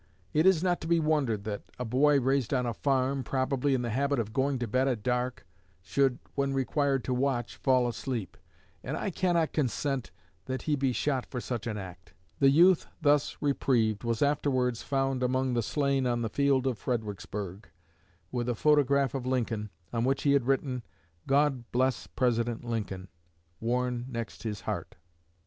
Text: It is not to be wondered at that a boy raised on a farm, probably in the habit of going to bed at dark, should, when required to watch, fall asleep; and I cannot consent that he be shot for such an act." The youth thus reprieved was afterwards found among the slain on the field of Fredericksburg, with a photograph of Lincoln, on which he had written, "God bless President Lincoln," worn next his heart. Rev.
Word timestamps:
It 0.33 0.47
is 0.47 0.63
not 0.63 0.81
to 0.81 0.87
be 0.87 0.99
wondered 0.99 1.41
at 1.41 1.43
that 1.43 1.61
a 1.77 1.85
boy 1.85 2.19
raised 2.19 2.55
on 2.55 2.65
a 2.65 2.73
farm, 2.73 3.23
probably 3.23 3.75
in 3.75 3.83
the 3.83 3.91
habit 3.91 4.17
of 4.17 4.33
going 4.33 4.57
to 4.57 4.67
bed 4.67 4.87
at 4.87 5.03
dark, 5.03 5.45
should, 5.83 6.17
when 6.33 6.55
required 6.55 7.03
to 7.03 7.13
watch, 7.13 7.55
fall 7.55 7.87
asleep; 7.87 8.35
and 8.83 8.97
I 8.97 9.11
cannot 9.11 9.53
consent 9.53 10.09
that 10.45 10.63
he 10.63 10.75
be 10.75 10.91
shot 10.91 11.27
for 11.27 11.39
such 11.39 11.67
an 11.67 11.77
act." 11.77 12.15
The 12.39 12.49
youth 12.49 12.87
thus 12.99 13.37
reprieved 13.41 14.03
was 14.03 14.23
afterwards 14.23 14.81
found 14.81 15.21
among 15.21 15.53
the 15.53 15.61
slain 15.61 16.07
on 16.07 16.23
the 16.23 16.29
field 16.29 16.65
of 16.65 16.79
Fredericksburg, 16.79 17.69
with 18.31 18.49
a 18.49 18.55
photograph 18.55 19.13
of 19.13 19.27
Lincoln, 19.27 19.69
on 19.93 20.03
which 20.03 20.23
he 20.23 20.31
had 20.31 20.47
written, 20.47 20.81
"God 21.27 21.69
bless 21.71 22.07
President 22.07 22.63
Lincoln," 22.63 23.07
worn 23.59 24.07
next 24.09 24.41
his 24.41 24.61
heart. 24.61 24.95
Rev. 24.95 25.01